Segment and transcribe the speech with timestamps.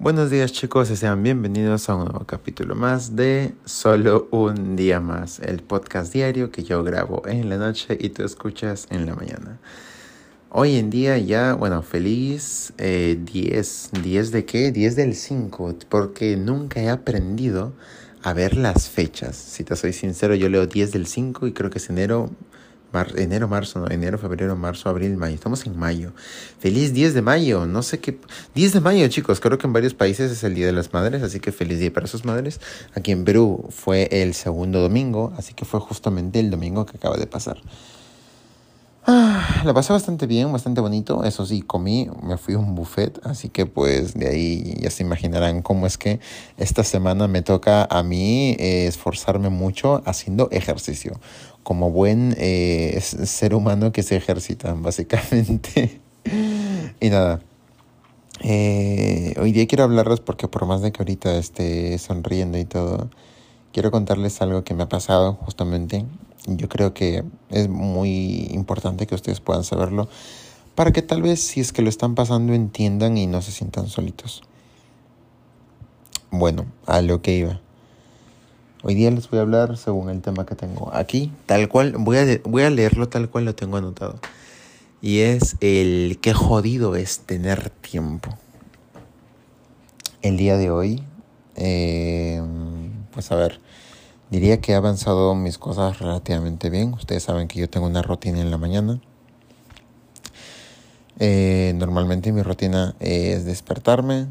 [0.00, 4.98] Buenos días chicos y sean bienvenidos a un nuevo capítulo más de Solo un día
[4.98, 9.14] más, el podcast diario que yo grabo en la noche y tú escuchas en la
[9.14, 9.60] mañana.
[10.48, 14.72] Hoy en día ya, bueno, feliz eh, 10, 10 de qué?
[14.72, 17.74] 10 del 5, porque nunca he aprendido
[18.22, 19.36] a ver las fechas.
[19.36, 22.30] Si te soy sincero, yo leo 10 del 5 y creo que es enero,
[23.16, 25.34] enero, marzo, enero, febrero, marzo, abril, mayo.
[25.34, 26.12] Estamos en mayo.
[26.58, 27.66] Feliz 10 de mayo.
[27.66, 28.18] No sé qué.
[28.54, 29.40] 10 de mayo, chicos.
[29.40, 31.92] Creo que en varios países es el Día de las Madres, así que feliz día
[31.92, 32.60] para sus madres.
[32.94, 37.16] Aquí en Perú fue el segundo domingo, así que fue justamente el domingo que acaba
[37.16, 37.60] de pasar.
[39.06, 41.24] Ah, la pasé bastante bien, bastante bonito.
[41.24, 45.02] Eso sí, comí, me fui a un buffet, así que pues de ahí ya se
[45.02, 46.20] imaginarán cómo es que
[46.58, 51.18] esta semana me toca a mí eh, esforzarme mucho haciendo ejercicio,
[51.62, 56.00] como buen eh, ser humano que se ejercita, básicamente.
[57.00, 57.40] y nada.
[58.42, 63.10] Eh, hoy día quiero hablarles porque por más de que ahorita esté sonriendo y todo,
[63.72, 66.06] quiero contarles algo que me ha pasado justamente
[66.46, 70.08] yo creo que es muy importante que ustedes puedan saberlo
[70.74, 73.88] para que tal vez si es que lo están pasando entiendan y no se sientan
[73.88, 74.42] solitos.
[76.30, 77.60] Bueno, a lo que iba.
[78.82, 82.16] Hoy día les voy a hablar según el tema que tengo aquí, tal cual, voy
[82.16, 84.18] a, voy a leerlo tal cual lo tengo anotado.
[85.02, 88.30] Y es el qué jodido es tener tiempo.
[90.22, 91.02] El día de hoy,
[91.56, 92.42] eh,
[93.12, 93.60] pues a ver,
[94.30, 96.94] Diría que he avanzado mis cosas relativamente bien.
[96.94, 99.00] Ustedes saben que yo tengo una rutina en la mañana.
[101.18, 104.28] Eh, normalmente mi rutina es despertarme,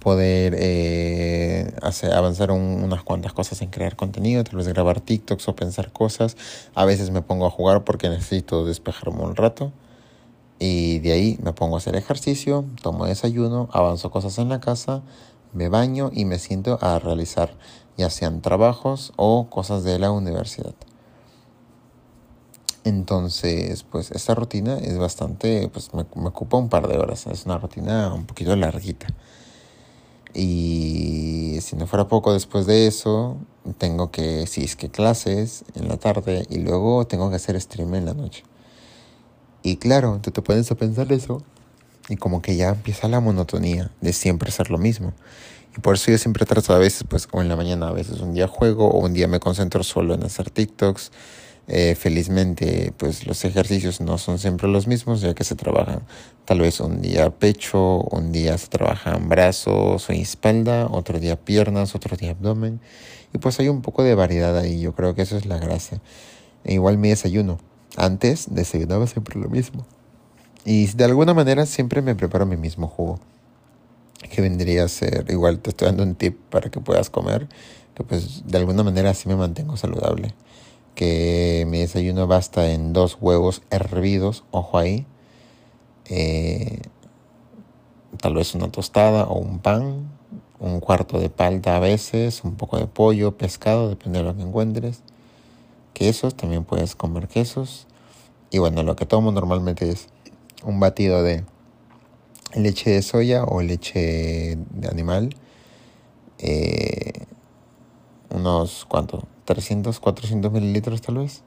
[0.00, 5.56] poder eh, hacer, avanzar unas cuantas cosas en crear contenido, tal vez grabar TikToks o
[5.56, 6.36] pensar cosas.
[6.74, 9.72] A veces me pongo a jugar porque necesito despejarme un rato.
[10.58, 15.02] Y de ahí me pongo a hacer ejercicio, tomo desayuno, avanzo cosas en la casa,
[15.52, 17.50] me baño y me siento a realizar
[17.96, 20.74] ya sean trabajos o cosas de la universidad.
[22.84, 27.58] Entonces, pues esta rutina es bastante, pues me, ocupa un par de horas, es una
[27.58, 29.08] rutina un poquito larguita.
[30.38, 33.38] Y si no fuera poco después de eso,
[33.78, 37.94] tengo que, si es que clases en la tarde y luego tengo que hacer stream
[37.94, 38.44] en la noche.
[39.62, 41.42] Y claro, tú te pones a pensar eso
[42.10, 45.14] y como que ya empieza la monotonía de siempre hacer lo mismo.
[45.74, 48.20] Y por eso yo siempre trato a veces, pues, o en la mañana, a veces
[48.20, 51.12] un día juego, o un día me concentro solo en hacer TikToks.
[51.68, 56.02] Eh, felizmente, pues los ejercicios no son siempre los mismos, ya que se trabajan
[56.44, 61.94] tal vez un día pecho, un día se trabajan brazos o espalda, otro día piernas,
[61.94, 62.80] otro día abdomen.
[63.34, 66.00] Y pues hay un poco de variedad ahí, yo creo que eso es la gracia.
[66.64, 67.58] E igual mi desayuno.
[67.96, 69.86] Antes desayunaba siempre lo mismo.
[70.64, 73.18] Y de alguna manera siempre me preparo mi mismo jugo
[74.30, 77.46] que vendría a ser, igual te estoy dando un tip para que puedas comer,
[77.94, 80.34] que pues de alguna manera así me mantengo saludable.
[80.96, 85.06] Que mi desayuno basta en dos huevos hervidos, ojo ahí,
[86.08, 86.80] eh,
[88.18, 90.08] tal vez una tostada o un pan,
[90.58, 94.42] un cuarto de palta a veces, un poco de pollo, pescado, depende de lo que
[94.42, 95.02] encuentres.
[95.92, 97.86] Quesos, también puedes comer quesos.
[98.50, 100.08] Y bueno, lo que tomo normalmente es
[100.64, 101.44] un batido de
[102.54, 105.36] leche de soya o leche de animal.
[106.38, 107.12] Eh,
[108.30, 109.26] unos, ¿cuánto?
[109.46, 111.42] 300, 400 mililitros tal vez.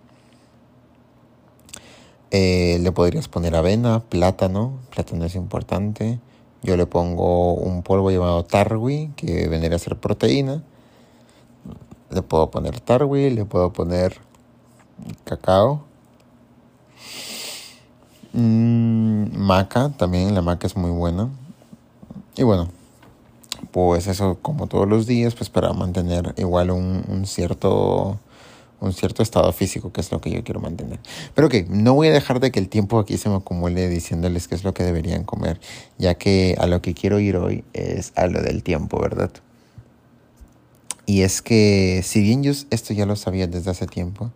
[2.32, 6.20] Eh, le podrías poner avena, plátano, plátano es importante.
[6.64, 10.64] Yo le pongo un polvo llamado tarwi, que vendría a ser proteína.
[12.10, 14.20] Le puedo poner tarwi, le puedo poner
[15.24, 15.84] cacao.
[18.34, 21.30] Mm, maca también, la maca es muy buena.
[22.36, 22.70] Y bueno,
[23.72, 28.20] pues eso como todos los días, pues para mantener igual un, cierto
[28.80, 31.00] un cierto estado físico, que es lo que yo quiero mantener.
[31.36, 34.48] Pero que no voy a dejar de que el tiempo aquí se me acumule diciéndoles
[34.48, 35.60] qué es lo que deberían comer,
[35.98, 39.32] ya que a lo que quiero ir hoy es a lo del tiempo, ¿verdad?
[41.06, 44.32] Y es que si bien yo esto ya lo sabía desde hace tiempo,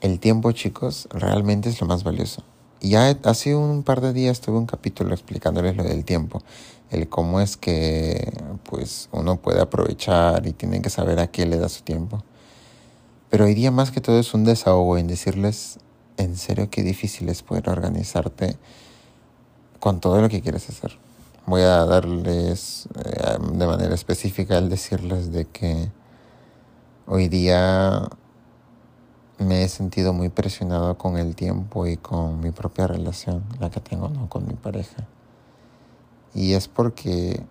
[0.00, 2.42] el tiempo, chicos, realmente es lo más valioso
[2.80, 6.42] ya hace un par de días tuve un capítulo explicándoles lo del tiempo,
[6.90, 8.32] el cómo es que
[8.64, 12.22] pues uno puede aprovechar y tiene que saber a qué le da su tiempo.
[13.30, 15.78] Pero hoy día más que todo es un desahogo en decirles
[16.16, 18.56] en serio qué difícil es poder organizarte
[19.80, 20.98] con todo lo que quieres hacer.
[21.46, 25.90] Voy a darles eh, de manera específica el decirles de que
[27.06, 28.08] hoy día
[29.66, 34.08] he sentido muy presionado con el tiempo y con mi propia relación, la que tengo
[34.08, 34.28] ¿no?
[34.28, 35.06] con mi pareja.
[36.34, 37.44] Y es porque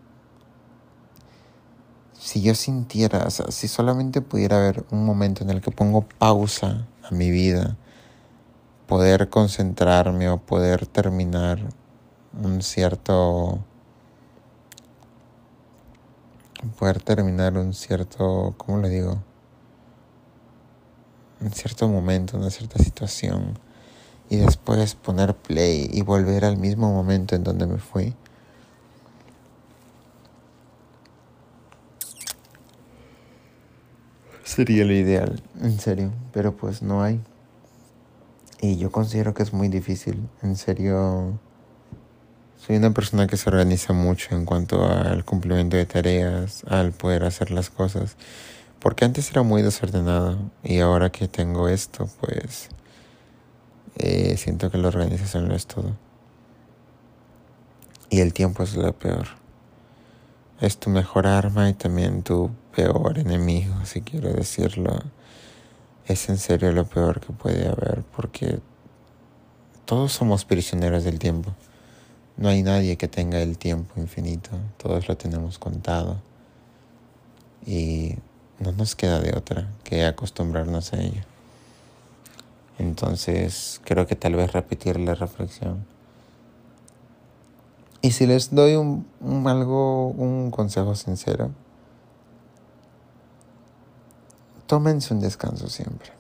[2.14, 6.06] si yo sintiera, o sea, si solamente pudiera haber un momento en el que pongo
[6.18, 7.78] pausa a mi vida,
[8.88, 11.60] poder concentrarme o poder terminar
[12.42, 13.60] un cierto
[16.80, 19.22] poder terminar un cierto, ¿cómo le digo?
[21.42, 23.58] Un cierto momento, una cierta situación
[24.30, 28.14] y después poner play y volver al mismo momento en donde me fui.
[34.44, 37.20] Sería lo ideal, en serio, pero pues no hay.
[38.62, 41.38] Y yo considero que es muy difícil, en serio.
[42.58, 47.26] Soy una persona que se organiza mucho en cuanto al cumplimiento de tareas, al poder
[47.26, 48.16] hacer las cosas,
[48.86, 52.70] porque antes era muy desordenado y ahora que tengo esto, pues
[53.96, 55.96] eh, siento que la organización lo es todo.
[58.12, 59.26] Y el tiempo es lo peor.
[60.62, 65.00] Es tu mejor arma y también tu peor enemigo, si quiero decirlo.
[66.06, 68.60] Es en serio lo peor que puede haber porque
[69.86, 71.56] todos somos prisioneros del tiempo.
[72.38, 76.22] No hay nadie que tenga el tiempo infinito, todos lo tenemos contado
[77.66, 78.18] y
[78.60, 81.22] no nos queda de otra que acostumbrarnos a ello.
[82.78, 85.86] Entonces creo que tal vez repetir la reflexión.
[88.02, 89.08] Y si les doy un,
[89.48, 91.52] algo, un consejo sincero,
[94.68, 96.12] tómense un descanso siempre.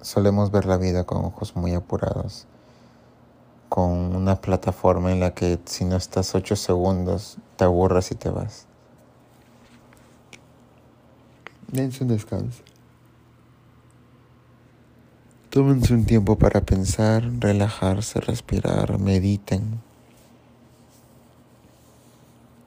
[0.00, 2.46] Solemos ver la vida con ojos muy apurados,
[3.68, 8.30] con una plataforma en la que si no estás ocho segundos te aburras y te
[8.30, 8.66] vas.
[11.70, 12.62] Dense un descanso.
[15.50, 19.80] Tómense un tiempo para pensar, relajarse, respirar, mediten.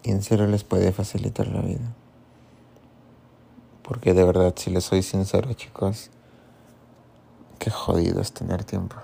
[0.03, 1.95] Y en serio les puede facilitar la vida.
[3.81, 6.11] Porque de verdad, si les soy sincero, chicos,
[7.57, 8.97] qué jodido es tener tiempo.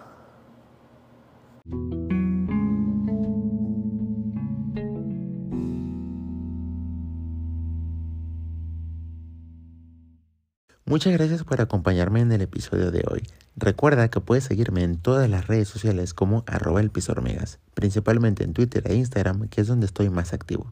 [10.88, 13.22] Muchas gracias por acompañarme en el episodio de hoy.
[13.58, 16.92] Recuerda que puedes seguirme en todas las redes sociales como arroba el
[17.74, 20.70] principalmente en Twitter e Instagram, que es donde estoy más activo.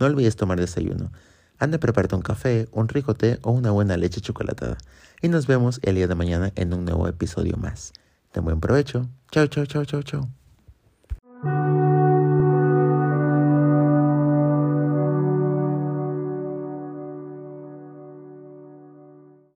[0.00, 1.12] No olvides tomar desayuno.
[1.60, 4.76] Anda a prepararte un café, un rico té o una buena leche chocolatada.
[5.22, 7.92] Y nos vemos el día de mañana en un nuevo episodio más.
[8.32, 9.08] Ten buen provecho.
[9.30, 10.37] Chao, chao, chao, chao, chao.